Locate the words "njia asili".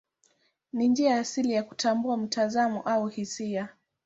0.87-1.53